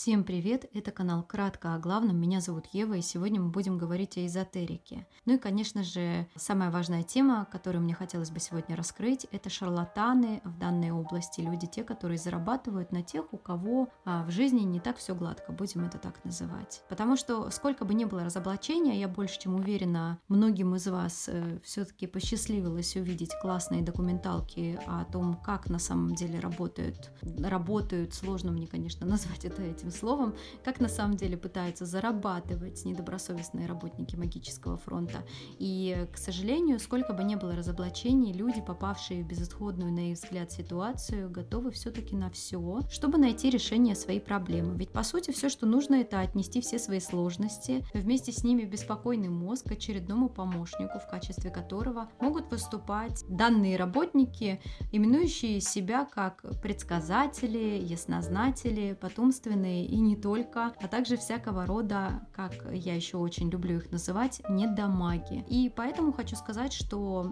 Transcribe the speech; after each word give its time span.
Всем 0.00 0.22
привет! 0.22 0.70
Это 0.74 0.92
канал 0.92 1.24
«Кратко 1.24 1.74
о 1.74 1.78
главном». 1.80 2.20
Меня 2.20 2.40
зовут 2.40 2.66
Ева, 2.72 2.94
и 2.94 3.02
сегодня 3.02 3.40
мы 3.40 3.50
будем 3.50 3.78
говорить 3.78 4.16
о 4.16 4.24
эзотерике. 4.24 5.08
Ну 5.26 5.34
и, 5.34 5.38
конечно 5.38 5.82
же, 5.82 6.28
самая 6.36 6.70
важная 6.70 7.02
тема, 7.02 7.48
которую 7.50 7.82
мне 7.82 7.94
хотелось 7.94 8.30
бы 8.30 8.38
сегодня 8.38 8.76
раскрыть, 8.76 9.26
это 9.32 9.50
шарлатаны 9.50 10.40
в 10.44 10.56
данной 10.56 10.92
области. 10.92 11.40
Люди, 11.40 11.66
те, 11.66 11.82
которые 11.82 12.16
зарабатывают 12.16 12.92
на 12.92 13.02
тех, 13.02 13.34
у 13.34 13.38
кого 13.38 13.88
а, 14.04 14.24
в 14.24 14.30
жизни 14.30 14.60
не 14.60 14.78
так 14.78 14.98
все 14.98 15.16
гладко, 15.16 15.50
будем 15.50 15.84
это 15.84 15.98
так 15.98 16.24
называть. 16.24 16.84
Потому 16.88 17.16
что 17.16 17.50
сколько 17.50 17.84
бы 17.84 17.92
ни 17.92 18.04
было 18.04 18.22
разоблачения, 18.22 19.00
я 19.00 19.08
больше 19.08 19.40
чем 19.40 19.56
уверена, 19.56 20.20
многим 20.28 20.76
из 20.76 20.86
вас 20.86 21.28
э, 21.28 21.58
все-таки 21.64 22.06
посчастливилось 22.06 22.94
увидеть 22.94 23.32
классные 23.42 23.82
документалки 23.82 24.78
о 24.86 25.04
том, 25.06 25.34
как 25.34 25.68
на 25.68 25.80
самом 25.80 26.14
деле 26.14 26.38
работают, 26.38 27.10
работают, 27.20 28.14
сложно 28.14 28.52
мне, 28.52 28.68
конечно, 28.68 29.04
назвать 29.08 29.44
это 29.44 29.60
этим 29.60 29.87
словом, 29.90 30.34
как 30.64 30.80
на 30.80 30.88
самом 30.88 31.16
деле 31.16 31.36
пытаются 31.36 31.86
зарабатывать 31.86 32.84
недобросовестные 32.84 33.66
работники 33.66 34.16
магического 34.16 34.76
фронта. 34.76 35.24
И, 35.58 36.06
к 36.12 36.18
сожалению, 36.18 36.78
сколько 36.80 37.12
бы 37.12 37.24
ни 37.24 37.34
было 37.34 37.54
разоблачений, 37.56 38.32
люди, 38.32 38.60
попавшие 38.60 39.22
в 39.22 39.26
безысходную, 39.26 39.92
на 39.92 40.12
их 40.12 40.18
взгляд, 40.18 40.52
ситуацию, 40.52 41.30
готовы 41.30 41.70
все-таки 41.70 42.16
на 42.16 42.30
все, 42.30 42.80
чтобы 42.90 43.18
найти 43.18 43.50
решение 43.50 43.94
своей 43.94 44.20
проблемы. 44.20 44.74
Ведь, 44.76 44.90
по 44.90 45.02
сути, 45.02 45.30
все, 45.30 45.48
что 45.48 45.66
нужно, 45.66 45.96
это 45.96 46.20
отнести 46.20 46.60
все 46.60 46.78
свои 46.78 47.00
сложности, 47.00 47.84
вместе 47.94 48.32
с 48.32 48.44
ними 48.44 48.64
беспокойный 48.64 49.28
мозг 49.28 49.70
очередному 49.70 50.28
помощнику, 50.28 50.98
в 50.98 51.08
качестве 51.08 51.50
которого 51.50 52.08
могут 52.20 52.50
выступать 52.50 53.24
данные 53.28 53.76
работники, 53.76 54.60
именующие 54.92 55.60
себя 55.60 56.04
как 56.04 56.42
предсказатели, 56.62 57.80
яснознатели, 57.82 58.96
потомственные 59.00 59.77
и 59.84 59.96
не 59.98 60.16
только, 60.16 60.72
а 60.80 60.88
также 60.88 61.16
всякого 61.16 61.66
рода, 61.66 62.26
как 62.34 62.54
я 62.72 62.94
еще 62.94 63.16
очень 63.16 63.50
люблю 63.50 63.76
их 63.76 63.90
называть, 63.90 64.40
недомаги. 64.48 65.44
И 65.48 65.72
поэтому 65.74 66.12
хочу 66.12 66.36
сказать, 66.36 66.72
что 66.72 67.30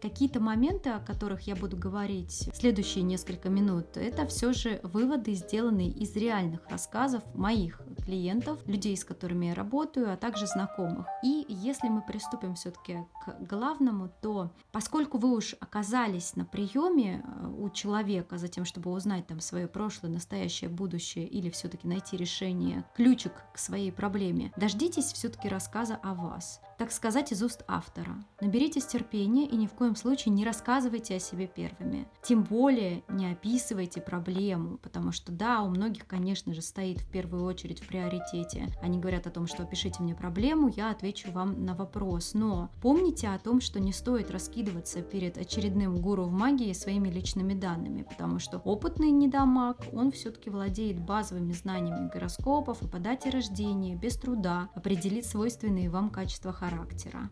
какие-то 0.00 0.40
моменты, 0.40 0.90
о 0.90 1.00
которых 1.00 1.42
я 1.42 1.56
буду 1.56 1.76
говорить 1.76 2.48
следующие 2.54 3.04
несколько 3.04 3.48
минут, 3.48 3.96
это 3.96 4.26
все 4.26 4.52
же 4.52 4.80
выводы, 4.82 5.34
сделанные 5.34 5.90
из 5.90 6.14
реальных 6.16 6.60
рассказов 6.68 7.22
моих 7.34 7.80
клиентов, 8.06 8.58
людей, 8.66 8.96
с 8.96 9.04
которыми 9.04 9.46
я 9.46 9.54
работаю, 9.54 10.10
а 10.12 10.16
также 10.16 10.46
знакомых. 10.46 11.06
И 11.22 11.44
если 11.48 11.88
мы 11.88 12.00
приступим 12.00 12.54
все-таки 12.54 13.00
к 13.24 13.46
главному, 13.46 14.10
то 14.22 14.50
поскольку 14.72 15.18
вы 15.18 15.36
уж 15.36 15.54
оказались 15.60 16.36
на 16.36 16.46
приеме 16.46 17.22
э, 17.22 17.46
у 17.58 17.68
человека 17.68 18.38
за 18.38 18.48
тем, 18.48 18.64
чтобы 18.64 18.90
узнать 18.90 19.26
там 19.26 19.40
свое 19.40 19.66
прошлое, 19.66 20.10
настоящее, 20.10 20.70
будущее 20.70 21.26
или 21.26 21.50
все-таки 21.50 21.66
все-таки 21.66 21.88
найти 21.88 22.16
решение, 22.16 22.84
ключик 22.94 23.32
к 23.52 23.58
своей 23.58 23.90
проблеме, 23.90 24.52
дождитесь 24.56 25.12
все-таки 25.12 25.48
рассказа 25.48 25.98
о 26.02 26.14
вас, 26.14 26.60
так 26.78 26.92
сказать, 26.92 27.32
из 27.32 27.42
уст 27.42 27.64
автора. 27.66 28.16
Наберитесь 28.40 28.86
терпения 28.86 29.46
и 29.46 29.56
ни 29.56 29.66
в 29.66 29.72
коем 29.72 29.96
случае 29.96 30.34
не 30.34 30.44
рассказывайте 30.44 31.16
о 31.16 31.20
себе 31.20 31.46
первыми. 31.46 32.06
Тем 32.22 32.42
более 32.42 33.02
не 33.08 33.30
описывайте 33.32 34.00
проблему, 34.00 34.78
потому 34.78 35.12
что 35.12 35.32
да, 35.32 35.62
у 35.62 35.68
многих, 35.68 36.06
конечно 36.06 36.52
же, 36.52 36.62
стоит 36.62 36.98
в 36.98 37.08
первую 37.10 37.44
очередь 37.44 37.80
в 37.80 37.88
приоритете. 37.88 38.68
Они 38.82 38.98
говорят 38.98 39.26
о 39.26 39.30
том, 39.30 39.46
что 39.46 39.62
опишите 39.62 40.02
мне 40.02 40.14
проблему, 40.14 40.68
я 40.68 40.90
отвечу 40.90 41.32
вам 41.32 41.64
на 41.64 41.74
вопрос. 41.74 42.34
Но 42.34 42.70
помните 42.82 43.28
о 43.28 43.38
том, 43.38 43.60
что 43.60 43.80
не 43.80 43.92
стоит 43.92 44.30
раскидываться 44.30 45.00
перед 45.02 45.38
очередным 45.38 45.96
гуру 45.96 46.24
в 46.24 46.32
магии 46.32 46.72
своими 46.72 47.08
личными 47.08 47.54
данными, 47.54 48.02
потому 48.02 48.38
что 48.38 48.58
опытный 48.58 49.10
недомаг, 49.10 49.78
он 49.92 50.12
все-таки 50.12 50.50
владеет 50.50 51.00
базовыми 51.00 51.52
знаниями 51.52 52.10
гороскопов 52.12 52.82
и 52.82 52.88
по 52.88 52.98
дате 52.98 53.30
рождения 53.30 53.94
без 53.94 54.16
труда 54.16 54.68
определить 54.74 55.26
свойственные 55.26 55.88
вам 55.88 56.10
качества 56.10 56.52
характера. 56.52 56.65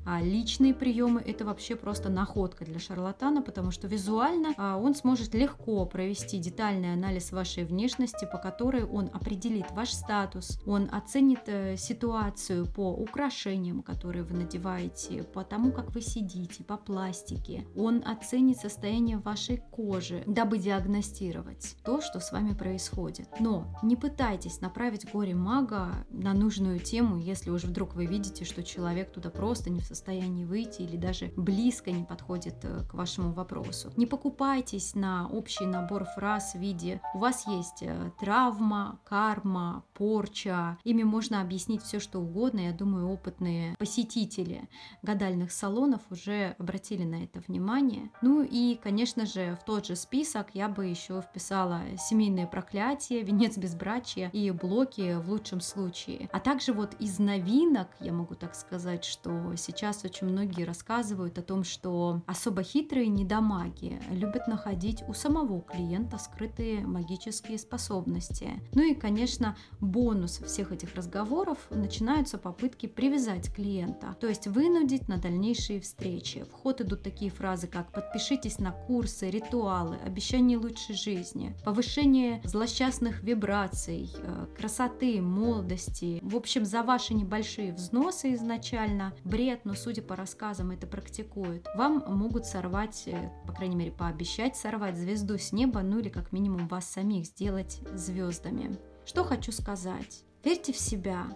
А 0.05 0.21
личные 0.21 0.75
приемы 0.75 1.21
это 1.21 1.45
вообще 1.45 1.77
просто 1.77 2.09
находка 2.09 2.65
для 2.65 2.79
шарлатана, 2.79 3.43
потому 3.43 3.71
что 3.71 3.87
визуально 3.89 4.55
а, 4.57 4.77
он 4.77 4.95
сможет 4.95 5.35
легко 5.35 5.85
провести 5.87 6.39
детальный 6.39 6.93
анализ 6.93 7.33
вашей 7.33 7.65
внешности, 7.65 8.29
по 8.31 8.39
которой 8.39 8.85
он 8.85 9.11
определит 9.13 9.71
ваш 9.73 9.93
статус, 9.93 10.61
он 10.67 10.89
оценит 10.93 11.41
э, 11.47 11.77
ситуацию 11.77 12.67
по 12.67 12.93
украшениям, 12.93 13.83
которые 13.83 14.23
вы 14.25 14.37
надеваете, 14.37 15.23
по 15.23 15.45
тому, 15.45 15.73
как 15.73 15.95
вы 15.95 16.01
сидите, 16.01 16.65
по 16.65 16.77
пластике. 16.77 17.67
Он 17.77 18.03
оценит 18.07 18.59
состояние 18.59 19.19
вашей 19.19 19.59
кожи, 19.71 20.23
дабы 20.27 20.59
диагностировать 20.59 21.77
то, 21.85 22.01
что 22.01 22.21
с 22.21 22.33
вами 22.33 22.55
происходит. 22.55 23.29
Но 23.41 23.67
не 23.83 23.97
пытайтесь 23.97 24.61
направить 24.61 25.11
горе 25.11 25.35
мага 25.35 26.07
на 26.11 26.35
нужную 26.35 26.79
тему, 26.79 27.19
если 27.19 27.51
уж 27.51 27.65
вдруг 27.65 27.95
вы 27.95 28.07
видите, 28.07 28.45
что 28.45 28.63
человек 28.63 29.13
туда 29.13 29.24
просто 29.31 29.71
не 29.71 29.81
в 29.81 29.85
состоянии 29.85 30.45
выйти 30.45 30.83
или 30.83 30.97
даже 30.97 31.33
близко 31.37 31.91
не 31.91 32.05
подходит 32.05 32.57
э, 32.65 32.85
к 32.89 32.95
вашему 32.95 33.33
вопросу. 33.33 33.93
Не 33.97 34.07
покупайтесь 34.07 34.95
на 34.95 35.29
общий 35.29 35.67
набор 35.67 36.05
фраз 36.05 36.55
в 36.55 36.59
виде 36.59 37.01
«у 37.15 37.19
вас 37.19 37.47
есть 37.47 37.83
э, 37.83 38.11
травма, 38.19 38.99
карма, 39.05 39.85
порча». 39.95 40.79
Ими 40.85 41.03
можно 41.03 41.41
объяснить 41.41 41.83
все, 41.83 42.01
что 42.01 42.21
угодно. 42.21 42.61
Я 42.61 42.73
думаю, 42.73 43.11
опытные 43.11 43.75
посетители 43.79 44.69
гадальных 45.03 45.53
салонов 45.53 46.01
уже 46.11 46.55
обратили 46.59 47.05
на 47.05 47.25
это 47.25 47.41
внимание. 47.47 48.11
Ну 48.23 48.43
и, 48.43 48.79
конечно 48.83 49.27
же, 49.27 49.57
в 49.61 49.65
тот 49.65 49.87
же 49.87 49.97
список 49.97 50.49
я 50.55 50.69
бы 50.69 50.87
еще 50.87 51.21
вписала 51.21 51.83
семейное 51.99 52.47
проклятие, 52.47 53.23
венец 53.23 53.57
безбрачия, 53.57 54.31
и 54.31 54.51
блоки 54.51 55.17
в 55.21 55.31
лучшем 55.31 55.61
случае. 55.61 56.29
А 56.33 56.41
также 56.41 56.73
вот 56.73 56.95
из 56.99 57.19
новинок, 57.19 57.89
я 58.01 58.13
могу 58.13 58.35
так 58.35 58.55
сказать, 58.55 59.05
что 59.15 59.55
сейчас 59.57 60.05
очень 60.05 60.27
многие 60.27 60.65
рассказывают 60.65 61.39
о 61.39 61.43
том, 61.43 61.65
что 61.65 62.23
особо 62.27 62.63
хитрые 62.63 63.07
недомаги 63.07 64.01
любят 64.11 64.49
находить 64.49 65.05
у 65.09 65.15
самого 65.15 65.61
клиента 65.61 66.19
скрытые 66.19 66.81
магические 66.81 67.59
способности. 67.59 68.51
Ну 68.73 68.83
и, 68.83 68.95
конечно, 68.95 69.57
бонус 69.81 70.39
всех 70.39 70.73
этих 70.73 70.95
разговоров 70.95 71.59
начинаются 71.71 72.39
попытки 72.39 72.87
привязать 72.87 73.55
клиента, 73.55 74.17
то 74.21 74.27
есть 74.27 74.47
вынудить 74.47 75.09
на 75.09 75.19
дальнейшие 75.19 75.81
встречи. 75.81 76.45
В 76.45 76.53
ход 76.53 76.81
идут 76.81 77.03
такие 77.03 77.31
фразы, 77.31 77.69
как 77.69 77.93
«подпишитесь 77.93 78.59
на 78.59 78.73
курсы, 78.73 79.31
ритуалы, 79.31 79.97
обещание 80.05 80.59
лучшей 80.59 80.97
жизни», 80.97 81.57
«повышение 81.65 82.41
злосчастных 82.45 83.23
вибраций», 83.23 84.11
Э, 84.27 84.47
красоты, 84.57 85.21
молодости. 85.21 86.21
В 86.23 86.37
общем, 86.37 86.65
за 86.65 86.83
ваши 86.83 87.15
небольшие 87.15 87.73
взносы 87.73 88.35
изначально, 88.35 89.04
бред, 89.25 89.65
но 89.65 89.75
судя 89.75 90.03
по 90.03 90.17
рассказам, 90.17 90.71
это 90.71 90.87
практикуют, 90.87 91.67
вам 91.77 92.05
могут 92.07 92.47
сорвать, 92.47 93.05
э, 93.07 93.31
по 93.47 93.53
крайней 93.53 93.77
мере, 93.77 93.93
пообещать 93.93 94.57
сорвать 94.57 94.97
звезду 94.97 95.39
с 95.39 95.53
неба, 95.53 95.83
ну 95.83 95.99
или 95.99 96.09
как 96.09 96.33
минимум 96.33 96.69
вас 96.69 96.87
самих 96.87 97.27
сделать 97.27 97.81
звездами. 97.95 98.79
Что 99.05 99.25
хочу 99.25 99.53
сказать? 99.53 100.25
Верьте 100.45 100.73
в 100.73 100.79
себя, 100.79 101.27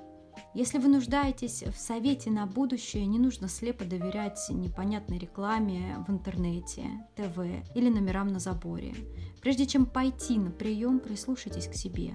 если 0.54 0.78
вы 0.78 0.88
нуждаетесь 0.88 1.62
в 1.62 1.76
совете 1.76 2.30
на 2.30 2.46
будущее, 2.46 3.06
не 3.06 3.18
нужно 3.18 3.48
слепо 3.48 3.84
доверять 3.84 4.38
непонятной 4.50 5.18
рекламе 5.18 6.04
в 6.06 6.10
интернете, 6.10 6.84
ТВ 7.16 7.38
или 7.74 7.88
номерам 7.88 8.28
на 8.28 8.38
заборе. 8.38 8.94
Прежде 9.40 9.66
чем 9.66 9.86
пойти 9.86 10.38
на 10.38 10.50
прием, 10.50 11.00
прислушайтесь 11.00 11.68
к 11.68 11.74
себе. 11.74 12.14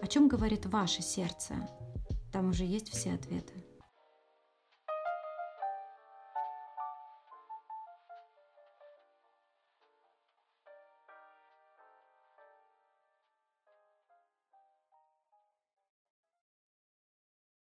О 0.00 0.06
чем 0.06 0.28
говорит 0.28 0.66
ваше 0.66 1.02
сердце? 1.02 1.54
Там 2.32 2.50
уже 2.50 2.64
есть 2.64 2.90
все 2.90 3.14
ответы. 3.14 3.54